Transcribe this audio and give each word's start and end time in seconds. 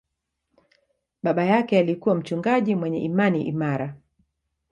Baba 1.23 1.43
yake 1.43 1.79
alikuwa 1.79 2.15
mchungaji 2.15 2.75
mwenye 2.75 2.99
imani 2.99 3.43
imara. 3.47 3.97